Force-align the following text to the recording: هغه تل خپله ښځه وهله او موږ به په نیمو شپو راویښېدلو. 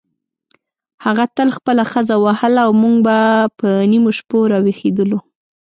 هغه 1.05 1.23
تل 1.35 1.49
خپله 1.57 1.83
ښځه 1.91 2.15
وهله 2.25 2.61
او 2.67 2.71
موږ 2.81 2.95
به 3.05 3.17
په 3.57 3.67
نیمو 3.91 4.09
شپو 4.17 4.37
راویښېدلو. 4.51 5.19